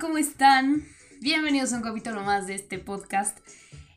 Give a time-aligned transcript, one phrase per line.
[0.00, 0.84] ¿cómo están?
[1.20, 3.38] Bienvenidos a un capítulo más de este podcast.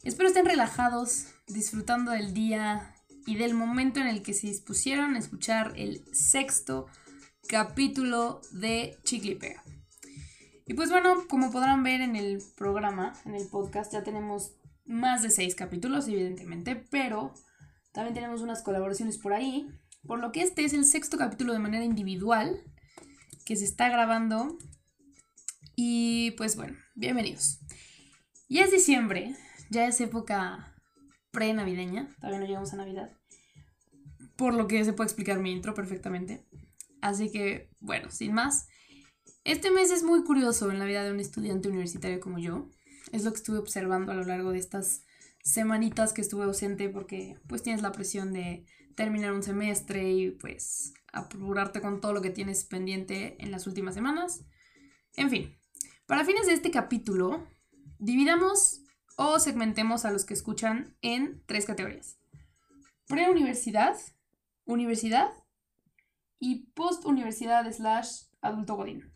[0.04, 2.96] Espero estén relajados, disfrutando del día
[3.28, 6.88] y del momento en el que se dispusieron a escuchar el sexto
[7.48, 9.38] capítulo de Chicle
[10.66, 14.54] y pues bueno, como podrán ver en el programa, en el podcast, ya tenemos
[14.86, 17.34] más de seis capítulos, evidentemente, pero
[17.94, 19.68] también tenemos unas colaboraciones por ahí,
[20.08, 22.64] por lo que este es el sexto capítulo de manera individual
[23.46, 24.58] que se está grabando.
[25.84, 27.60] Y pues bueno, bienvenidos.
[28.48, 29.36] Ya es diciembre,
[29.72, 30.76] ya es época
[31.32, 33.18] pre-navideña, todavía no llegamos a Navidad,
[34.36, 36.46] por lo que se puede explicar mi intro perfectamente.
[37.02, 38.68] Así que, bueno, sin más,
[39.44, 42.70] este mes es muy curioso en la vida de un estudiante universitario como yo.
[43.12, 45.02] Es lo que estuve observando a lo largo de estas
[45.42, 50.94] semanitas que estuve ausente porque pues tienes la presión de terminar un semestre y pues
[51.12, 54.46] apurarte con todo lo que tienes pendiente en las últimas semanas.
[55.16, 55.58] En fin,
[56.12, 57.48] para fines de este capítulo,
[57.98, 58.82] dividamos
[59.16, 62.18] o segmentemos a los que escuchan en tres categorías.
[63.08, 63.96] Preuniversidad,
[64.66, 65.30] universidad
[66.38, 69.10] y postuniversidad slash adulto godín.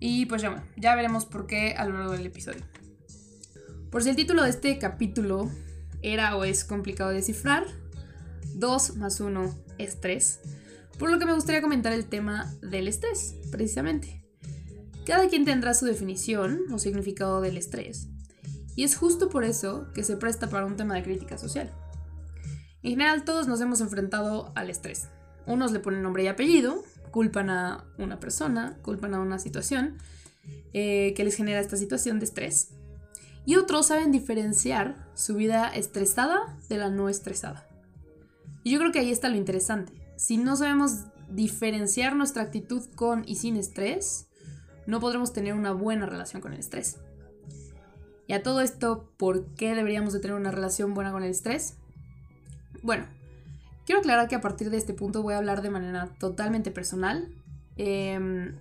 [0.00, 2.64] Y pues ya, ya veremos por qué a lo largo del episodio.
[3.92, 5.48] Por si el título de este capítulo
[6.02, 7.64] era o es complicado de descifrar,
[8.56, 10.40] 2 más 1 es 3,
[10.98, 14.23] por lo que me gustaría comentar el tema del estrés, precisamente.
[15.06, 18.08] Cada quien tendrá su definición o significado del estrés,
[18.76, 21.72] y es justo por eso que se presta para un tema de crítica social.
[22.82, 25.08] En general todos nos hemos enfrentado al estrés.
[25.46, 29.98] Unos le ponen nombre y apellido, culpan a una persona, culpan a una situación
[30.72, 32.70] eh, que les genera esta situación de estrés.
[33.46, 37.68] Y otros saben diferenciar su vida estresada de la no estresada.
[38.64, 39.92] Y yo creo que ahí está lo interesante.
[40.16, 44.26] Si no sabemos diferenciar nuestra actitud con y sin estrés,
[44.86, 46.98] no podremos tener una buena relación con el estrés.
[48.26, 51.74] Y a todo esto, ¿por qué deberíamos de tener una relación buena con el estrés?
[52.82, 53.06] Bueno,
[53.86, 57.28] Quiero aclarar que a partir de este punto voy a hablar de manera totalmente personal.
[57.76, 58.54] Em,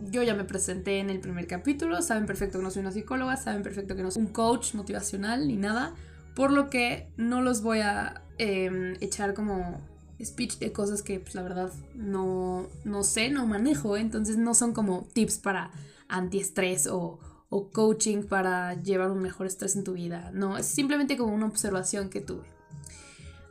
[0.00, 3.36] yo ya me presenté en el primer capítulo, saben perfecto que no soy una psicóloga,
[3.36, 5.94] saben perfecto que no soy un coach motivacional ni nada,
[6.36, 9.80] por lo que no los voy a em, echar como
[10.24, 14.72] speech de cosas que pues, la verdad no, no sé, no manejo, entonces no son
[14.72, 15.70] como tips para
[16.08, 17.18] antiestrés o,
[17.48, 21.46] o coaching para llevar un mejor estrés en tu vida, no, es simplemente como una
[21.46, 22.44] observación que tuve.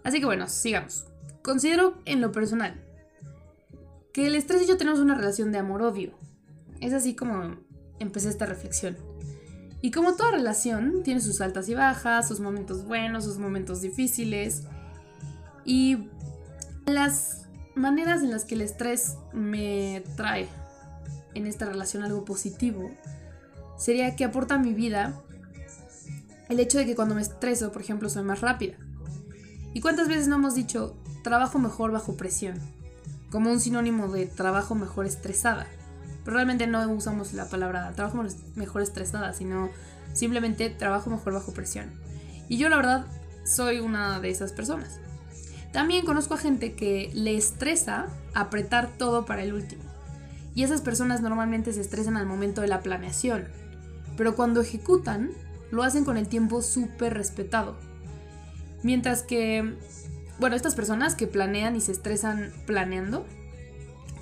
[0.04, 1.06] Así que bueno, sigamos.
[1.44, 2.82] Considero en lo personal
[4.14, 6.14] que el estrés y yo tenemos una relación de amor-odio.
[6.80, 7.56] Es así como
[8.00, 8.98] empecé esta reflexión.
[9.82, 14.64] Y como toda relación, tiene sus altas y bajas, sus momentos buenos, sus momentos difíciles.
[15.66, 16.10] Y
[16.86, 20.48] las maneras en las que el estrés me trae
[21.34, 22.92] en esta relación algo positivo
[23.78, 25.22] sería que aporta a mi vida
[26.50, 28.76] el hecho de que cuando me estreso, por ejemplo, soy más rápida.
[29.74, 32.60] ¿Y cuántas veces no hemos dicho trabajo mejor bajo presión?
[33.32, 35.66] Como un sinónimo de trabajo mejor estresada.
[36.26, 38.24] Pero realmente no usamos la palabra trabajo
[38.56, 39.70] mejor estresada, sino
[40.14, 41.90] simplemente trabajo mejor bajo presión.
[42.50, 43.06] Y yo la verdad
[43.46, 45.00] soy una de esas personas.
[45.72, 49.84] También conozco a gente que le estresa apretar todo para el último.
[50.54, 53.48] Y esas personas normalmente se estresan al momento de la planeación.
[54.18, 55.32] Pero cuando ejecutan,
[55.72, 57.78] lo hacen con el tiempo súper respetado
[58.84, 59.76] Mientras que,
[60.40, 63.26] bueno, estas personas que planean y se estresan planeando,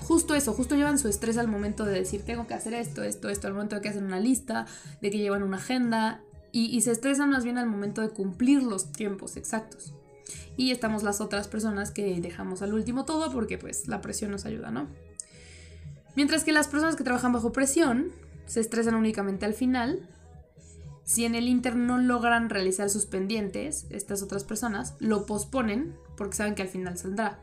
[0.01, 3.29] justo eso, justo llevan su estrés al momento de decir, tengo que hacer esto, esto,
[3.29, 4.65] esto, al momento de que hacen una lista,
[5.01, 6.21] de que llevan una agenda,
[6.51, 9.93] y, se estresan más bien al momento de cumplir los tiempos exactos.
[10.59, 14.43] Y estamos las otras personas que dejamos al último todo porque pues la presión nos
[14.43, 14.87] ayuda, ¿no?
[16.17, 18.11] Mientras que las personas que trabajan bajo presión
[18.45, 20.05] se estresan únicamente al final
[21.05, 26.35] si en el Inter no logran realizar sus pendientes, estas otras personas lo posponen porque
[26.35, 27.39] saben que al final saldrá.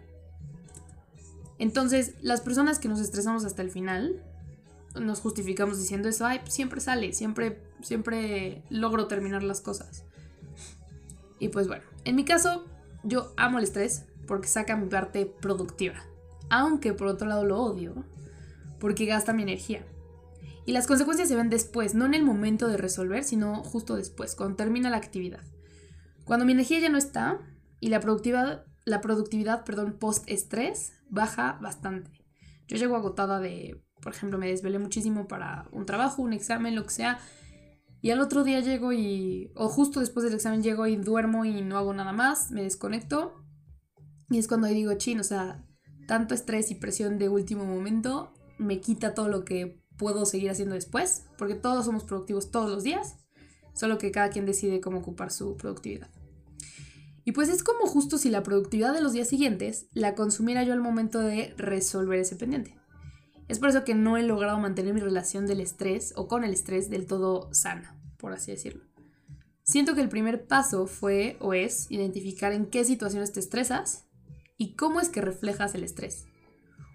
[1.58, 4.22] Entonces, las personas que nos estresamos hasta el final,
[4.94, 10.04] nos justificamos diciendo eso, ay, siempre sale, siempre, siempre logro terminar las cosas.
[11.38, 12.66] Y pues bueno, en mi caso,
[13.06, 16.02] yo amo el estrés porque saca mi parte productiva.
[16.50, 18.04] Aunque por otro lado lo odio
[18.78, 19.86] porque gasta mi energía.
[20.64, 24.34] Y las consecuencias se ven después, no en el momento de resolver, sino justo después,
[24.34, 25.42] cuando termina la actividad.
[26.24, 27.38] Cuando mi energía ya no está
[27.78, 32.10] y la productividad, la productividad perdón, post-estrés baja bastante.
[32.66, 36.82] Yo llego agotada de, por ejemplo, me desvelé muchísimo para un trabajo, un examen, lo
[36.82, 37.20] que sea.
[38.02, 41.62] Y al otro día llego y, o justo después del examen llego y duermo y
[41.62, 43.42] no hago nada más, me desconecto.
[44.30, 45.64] Y es cuando digo, chin, o sea,
[46.06, 50.74] tanto estrés y presión de último momento me quita todo lo que puedo seguir haciendo
[50.74, 53.16] después, porque todos somos productivos todos los días,
[53.74, 56.10] solo que cada quien decide cómo ocupar su productividad.
[57.24, 60.72] Y pues es como justo si la productividad de los días siguientes la consumiera yo
[60.72, 62.78] al momento de resolver ese pendiente.
[63.48, 66.52] Es por eso que no he logrado mantener mi relación del estrés o con el
[66.52, 68.84] estrés del todo sana, por así decirlo.
[69.62, 74.06] Siento que el primer paso fue o es identificar en qué situaciones te estresas
[74.56, 76.26] y cómo es que reflejas el estrés.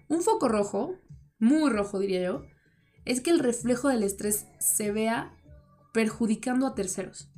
[0.08, 0.98] Un foco rojo,
[1.38, 2.42] muy rojo diría yo,
[3.04, 5.36] es que el reflejo del estrés se vea
[5.92, 7.30] perjudicando a terceros.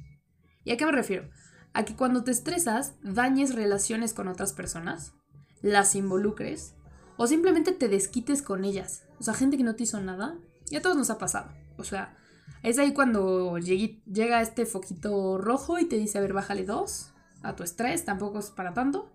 [0.64, 1.30] ¿Y a qué me refiero?
[1.72, 5.14] A que cuando te estresas dañes relaciones con otras personas,
[5.62, 6.74] las involucres
[7.16, 9.04] o simplemente te desquites con ellas.
[9.18, 10.36] O sea, gente que no te hizo nada,
[10.70, 11.50] y a todos nos ha pasado.
[11.76, 12.16] O sea,
[12.62, 17.12] es ahí cuando llega este foquito rojo y te dice, a ver, bájale dos
[17.42, 19.12] a tu estrés, tampoco es para tanto.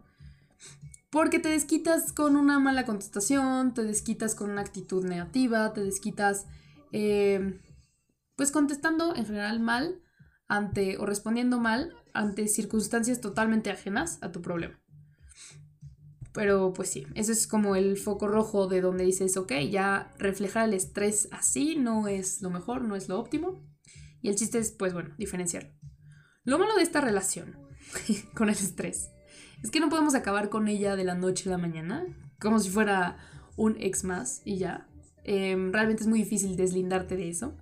[1.10, 6.45] Porque te desquitas con una mala contestación, te desquitas con una actitud negativa, te desquitas,
[6.92, 7.60] eh,
[8.36, 10.02] pues contestando en general mal
[10.48, 14.80] ante o respondiendo mal ante circunstancias totalmente ajenas a tu problema.
[16.34, 20.68] Pero pues sí, ese es como el foco rojo de donde dices, ok, ya reflejar
[20.68, 23.66] el estrés así no es lo mejor, no es lo óptimo.
[24.22, 25.72] Y el chiste es, pues bueno, diferenciarlo.
[26.44, 27.58] Lo malo de esta relación
[28.36, 29.10] con el estrés
[29.64, 32.06] es que no podemos acabar con ella de la noche a la mañana,
[32.40, 33.18] como si fuera
[33.56, 34.88] un ex más y ya.
[35.24, 37.58] Em, realmente es muy difícil deslindarte de eso.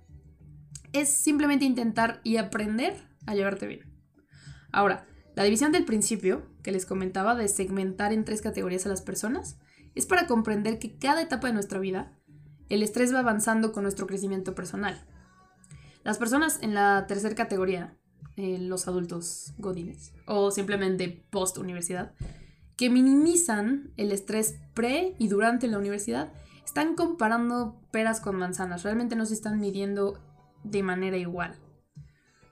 [0.92, 2.94] Es simplemente intentar y aprender
[3.26, 3.80] a llevarte bien.
[4.72, 5.06] Ahora,
[5.38, 9.56] la división del principio, que les comentaba de segmentar en tres categorías a las personas,
[9.94, 12.12] es para comprender que cada etapa de nuestra vida,
[12.68, 15.00] el estrés va avanzando con nuestro crecimiento personal.
[16.02, 17.96] Las personas en la tercera categoría
[18.34, 22.14] eh, los adultos godines o simplemente post universidad
[22.76, 26.32] que minimizan el estrés pre y durante la universidad
[26.64, 30.18] están comparando peras con manzanas, realmente no se están midiendo
[30.64, 31.60] de manera igual.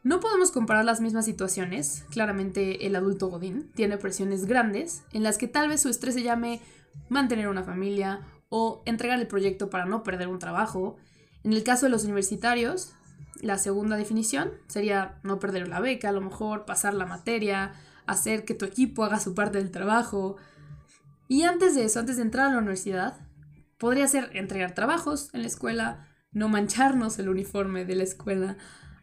[0.06, 5.37] No podemos comparar las mismas situaciones, claramente el adulto godín tiene presiones grandes en las
[5.37, 6.61] que tal vez su estrés se llame
[7.08, 10.97] mantener una familia o entregar el proyecto para no perder un trabajo.
[11.43, 12.93] En el caso de los universitarios,
[13.43, 17.73] la segunda definición sería no perder la beca, a lo mejor pasar la materia,
[18.06, 20.37] hacer que tu equipo haga su parte del trabajo.
[21.26, 23.26] Y antes de eso, antes de entrar a la universidad,
[23.76, 28.56] podría ser entregar trabajos en la escuela, no mancharnos el uniforme de la escuela,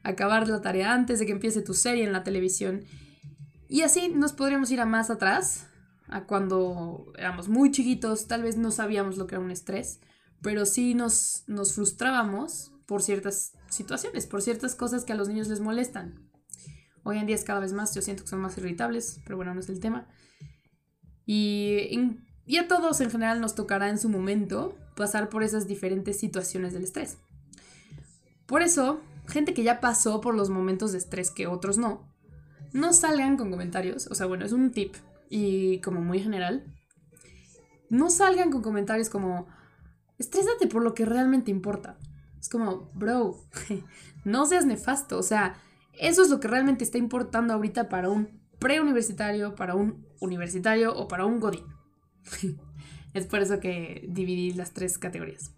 [0.03, 2.83] acabar la tarea antes de que empiece tu serie en la televisión.
[3.67, 5.67] Y así nos podríamos ir a más atrás,
[6.07, 10.00] a cuando éramos muy chiquitos, tal vez no sabíamos lo que era un estrés,
[10.41, 15.47] pero sí nos, nos frustrábamos por ciertas situaciones, por ciertas cosas que a los niños
[15.47, 16.29] les molestan.
[17.03, 19.53] Hoy en día es cada vez más, yo siento que son más irritables, pero bueno,
[19.53, 20.07] no es el tema.
[21.25, 21.89] Y,
[22.45, 26.73] y a todos en general nos tocará en su momento pasar por esas diferentes situaciones
[26.73, 27.17] del estrés.
[28.45, 32.07] Por eso, gente que ya pasó por los momentos de estrés que otros no,
[32.73, 34.95] no salgan con comentarios, o sea, bueno, es un tip
[35.29, 36.63] y como muy general,
[37.89, 39.48] no salgan con comentarios como,
[40.17, 41.98] estrésate por lo que realmente importa.
[42.39, 43.38] Es como, bro,
[44.25, 45.17] no seas nefasto.
[45.17, 45.55] O sea,
[46.00, 51.07] eso es lo que realmente está importando ahorita para un preuniversitario, para un universitario o
[51.07, 51.65] para un godín.
[53.13, 55.51] es por eso que dividí las tres categorías.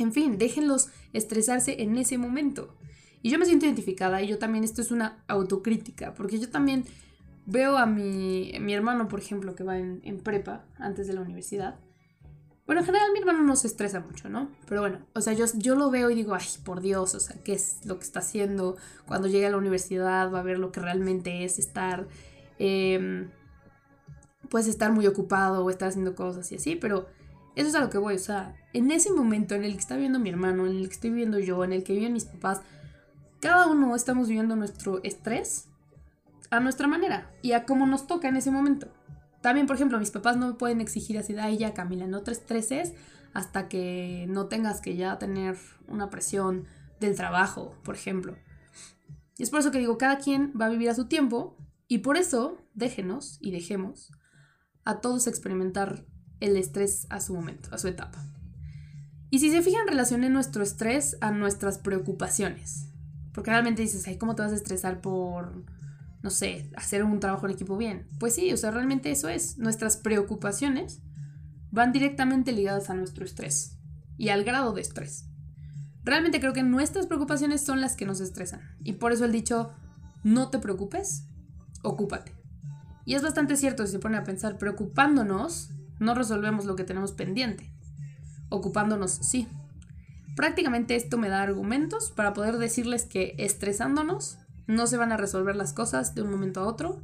[0.00, 2.74] En fin, déjenlos estresarse en ese momento.
[3.22, 6.84] Y yo me siento identificada y yo también, esto es una autocrítica, porque yo también
[7.46, 11.78] veo a mi, mi hermano, por ejemplo, que va en, prepa antes de la universidad,
[12.66, 14.48] bueno, en general mi hermano no se estresa mucho, ¿no?
[14.68, 17.36] Pero bueno, o sea, yo, yo lo veo y digo, ay, por Dios, o sea,
[17.42, 18.76] ¿qué es lo que está haciendo?
[19.06, 22.06] Cuando llegue a la universidad va a ver lo que realmente es estar,
[22.60, 23.28] eh,
[24.48, 27.08] pues estar muy ocupado o estar haciendo cosas y así, pero
[27.60, 29.94] eso es a lo que voy, o sea, en ese momento en el que está
[29.94, 32.62] viviendo mi hermano, en el que estoy viviendo yo, en el que viven mis papás,
[33.40, 35.68] cada uno estamos viviendo nuestro estrés
[36.50, 38.88] a nuestra manera y a cómo nos toca en ese momento.
[39.40, 42.22] También, por ejemplo, mis papás no me pueden exigir así de, ay, ya, Camila, no
[42.22, 42.92] te estreses
[43.32, 46.66] hasta que no tengas que ya tener una presión
[46.98, 48.36] del trabajo, por ejemplo.
[49.38, 51.56] Y es por eso que digo, cada quien va a vivir a su tiempo
[51.88, 54.12] y por eso déjenos y dejemos
[54.84, 56.04] a todos experimentar
[56.40, 58.18] el estrés a su momento, a su etapa.
[59.30, 62.88] Y si se fijan, relacioné nuestro estrés a nuestras preocupaciones.
[63.32, 65.64] Porque realmente dices, ay, ¿cómo te vas a estresar por
[66.22, 68.06] no sé, hacer un trabajo en equipo bien.
[68.18, 69.58] Pues sí, o sea, realmente eso es.
[69.58, 71.00] Nuestras preocupaciones
[71.70, 73.78] van directamente ligadas a nuestro estrés
[74.18, 75.26] y al grado de estrés.
[76.02, 78.60] Realmente creo que nuestras preocupaciones son las que nos estresan.
[78.80, 79.72] Y por eso el dicho,
[80.22, 81.24] no te preocupes,
[81.82, 82.34] ocúpate.
[83.06, 87.12] Y es bastante cierto si se pone a pensar, preocupándonos, no resolvemos lo que tenemos
[87.12, 87.72] pendiente.
[88.48, 89.46] Ocupándonos, sí.
[90.34, 95.54] Prácticamente esto me da argumentos para poder decirles que estresándonos no se van a resolver
[95.54, 97.02] las cosas de un momento a otro,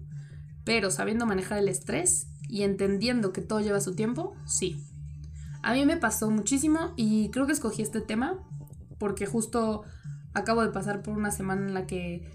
[0.65, 4.85] pero sabiendo manejar el estrés y entendiendo que todo lleva su tiempo, sí.
[5.63, 8.39] A mí me pasó muchísimo y creo que escogí este tema
[8.99, 9.83] porque justo
[10.33, 12.33] acabo de pasar por una semana en la que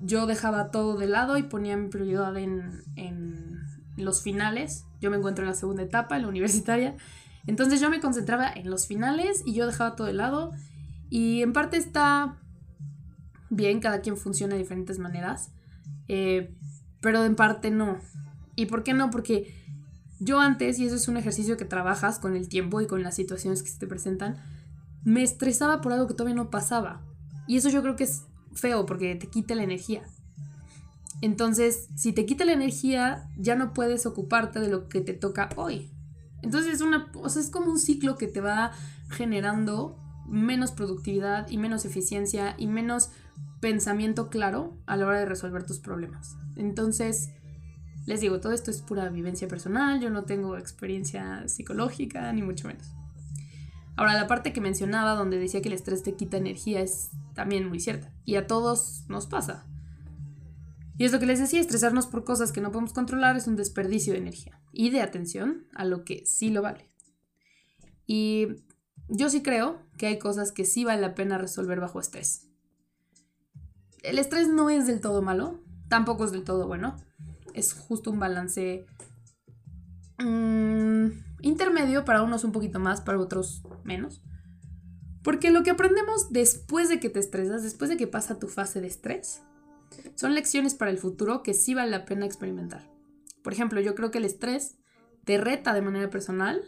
[0.00, 3.55] yo dejaba todo de lado y ponía mi prioridad en, en
[3.96, 4.84] los finales.
[5.00, 6.96] Yo me encuentro en la segunda etapa, en la universitaria.
[7.46, 10.52] Entonces yo me concentraba en los finales y yo dejaba todo de lado.
[11.10, 12.38] Y en parte está
[13.50, 15.50] bien, cada quien funciona de diferentes maneras.
[16.08, 16.54] Eh,
[17.00, 17.98] pero en parte no.
[18.56, 19.10] ¿Y por qué no?
[19.10, 19.54] Porque
[20.18, 23.14] yo antes, y eso es un ejercicio que trabajas con el tiempo y con las
[23.14, 24.36] situaciones que se te presentan,
[25.04, 27.02] me estresaba por algo que todavía no pasaba.
[27.46, 28.22] Y eso yo creo que es
[28.54, 30.02] feo porque te quita la energía.
[31.22, 35.48] Entonces, si te quita la energía, ya no puedes ocuparte de lo que te toca
[35.56, 35.90] hoy.
[36.42, 38.72] Entonces, es, una, es como un ciclo que te va
[39.10, 43.10] generando menos productividad y menos eficiencia y menos
[43.60, 46.36] pensamiento claro a la hora de resolver tus problemas.
[46.56, 47.30] Entonces,
[48.06, 52.68] les digo, todo esto es pura vivencia personal, yo no tengo experiencia psicológica, ni mucho
[52.68, 52.92] menos.
[53.96, 57.68] Ahora, la parte que mencionaba donde decía que el estrés te quita energía es también
[57.68, 58.12] muy cierta.
[58.24, 59.66] Y a todos nos pasa.
[60.98, 63.56] Y es lo que les decía, estresarnos por cosas que no podemos controlar es un
[63.56, 66.90] desperdicio de energía y de atención a lo que sí lo vale.
[68.06, 68.48] Y
[69.08, 72.48] yo sí creo que hay cosas que sí vale la pena resolver bajo estrés.
[74.02, 76.96] El estrés no es del todo malo, tampoco es del todo bueno.
[77.52, 78.86] Es justo un balance
[80.18, 81.08] mmm,
[81.42, 84.22] intermedio, para unos un poquito más, para otros menos.
[85.22, 88.80] Porque lo que aprendemos después de que te estresas, después de que pasa tu fase
[88.80, 89.42] de estrés,
[90.14, 92.88] son lecciones para el futuro que sí vale la pena experimentar.
[93.42, 94.76] Por ejemplo, yo creo que el estrés
[95.24, 96.62] te reta de manera personal,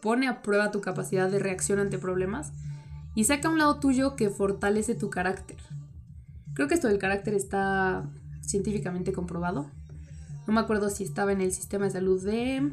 [0.00, 2.52] pone a prueba tu capacidad de reacción ante problemas
[3.14, 5.58] y saca un lado tuyo que fortalece tu carácter.
[6.54, 8.08] Creo que esto del carácter está
[8.40, 9.70] científicamente comprobado.
[10.46, 12.72] No me acuerdo si estaba en el sistema de salud de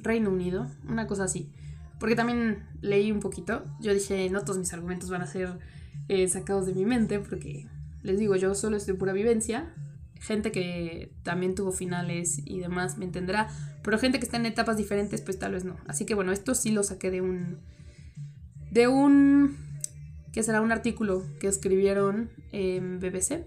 [0.00, 1.52] Reino Unido, una cosa así.
[1.98, 3.64] Porque también leí un poquito.
[3.80, 5.58] Yo dije, no todos mis argumentos van a ser
[6.08, 7.68] eh, sacados de mi mente, porque
[8.06, 9.74] les digo, yo solo estoy pura vivencia.
[10.20, 13.48] Gente que también tuvo finales y demás me entenderá.
[13.82, 15.76] Pero gente que está en etapas diferentes, pues tal vez no.
[15.86, 17.58] Así que bueno, esto sí lo saqué de un.
[18.70, 19.56] De un.
[20.32, 23.44] que será un artículo que escribieron en BBC.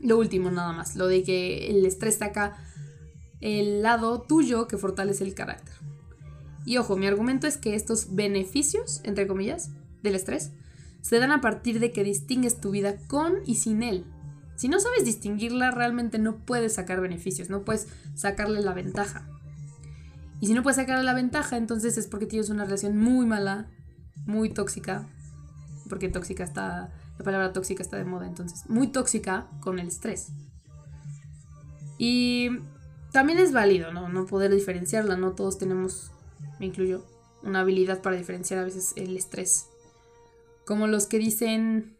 [0.00, 0.94] Lo último, nada más.
[0.94, 2.56] Lo de que el estrés saca
[3.40, 5.74] el lado tuyo que fortalece el carácter.
[6.64, 9.70] Y ojo, mi argumento es que estos beneficios, entre comillas,
[10.02, 10.52] del estrés,
[11.00, 14.04] se dan a partir de que distingues tu vida con y sin él.
[14.56, 19.28] Si no sabes distinguirla, realmente no puedes sacar beneficios, no puedes sacarle la ventaja.
[20.40, 23.70] Y si no puedes sacarle la ventaja, entonces es porque tienes una relación muy mala,
[24.26, 25.08] muy tóxica,
[25.88, 30.28] porque tóxica está, la palabra tóxica está de moda, entonces, muy tóxica con el estrés.
[31.96, 32.50] Y
[33.12, 34.08] también es válido, ¿no?
[34.08, 36.12] No poder diferenciarla, no todos tenemos
[36.58, 37.04] me incluyo,
[37.42, 39.66] una habilidad para diferenciar a veces el estrés.
[40.68, 41.96] Como los que dicen,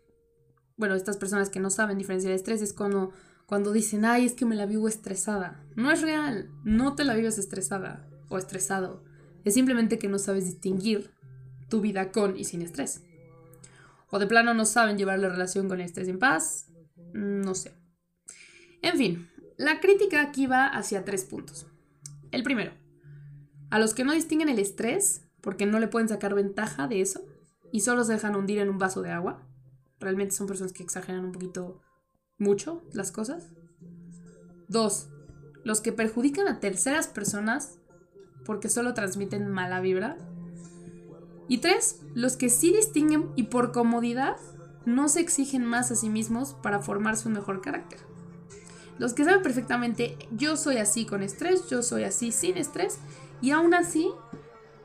[0.77, 3.13] bueno, estas personas que no saben diferenciar estrés es cuando,
[3.47, 5.65] cuando dicen, ay, es que me la vivo estresada.
[5.75, 9.03] No es real, no te la vives estresada o estresado.
[9.47, 11.15] Es simplemente que no sabes distinguir
[11.71, 13.05] tu vida con y sin estrés.
[14.11, 16.67] O de plano no saben llevar la relación con el estrés en paz.
[17.15, 17.73] No sé.
[18.83, 21.67] En fin, la crítica aquí va hacia tres puntos.
[22.33, 22.73] El primero,
[23.71, 27.25] a los que no distinguen el estrés, porque no le pueden sacar ventaja de eso,
[27.73, 29.47] y solo se dejan hundir en un vaso de agua.
[30.01, 31.81] Realmente son personas que exageran un poquito
[32.39, 33.49] mucho las cosas.
[34.69, 35.09] Dos,
[35.65, 37.79] los que perjudican a terceras personas
[38.45, 40.17] porque solo transmiten mala vibra.
[41.49, 44.37] Y tres, los que sí distinguen y por comodidad
[44.87, 47.99] no se exigen más a sí mismos para formarse un mejor carácter.
[48.99, 52.99] Los que saben perfectamente, yo soy así con estrés, yo soy así sin estrés,
[53.41, 54.11] y aún así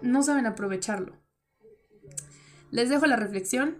[0.01, 1.22] no saben aprovecharlo.
[2.73, 3.77] Les dejo la reflexión,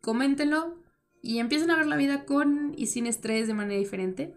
[0.00, 0.76] coméntenlo
[1.20, 4.36] y empiecen a ver la vida con y sin estrés de manera diferente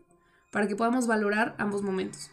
[0.51, 2.32] para que podamos valorar ambos momentos.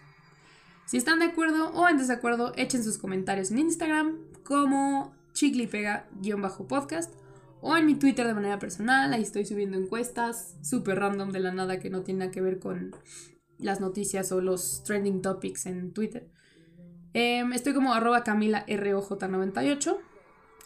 [0.87, 7.12] Si están de acuerdo o en desacuerdo, echen sus comentarios en Instagram como chiclipega-podcast
[7.61, 9.12] o en mi Twitter de manera personal.
[9.12, 12.59] Ahí estoy subiendo encuestas súper random de la nada que no tienen nada que ver
[12.59, 12.97] con
[13.59, 16.30] las noticias o los trending topics en Twitter.
[17.12, 19.99] Em, estoy como arroba camilaroj98.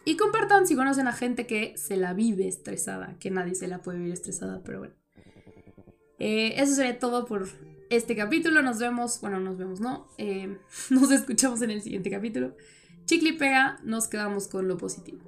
[0.05, 3.83] Y compartan si conocen a gente que se la vive estresada, que nadie se la
[3.83, 4.95] puede vivir estresada, pero bueno.
[6.19, 7.49] Eh, eso sería todo por
[7.91, 8.63] este capítulo.
[8.63, 10.09] Nos vemos, bueno, nos vemos, ¿no?
[10.19, 10.59] Eh,
[10.91, 12.57] nos escuchamos en el siguiente capítulo.
[13.05, 15.21] Chicle pega, nos quedamos con lo positivo.